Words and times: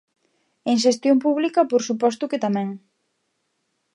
En 0.71 0.77
xestión 0.85 1.17
pública 1.25 1.61
por 1.71 1.81
suposto 1.87 2.29
que 2.31 2.43
tamén. 2.45 2.69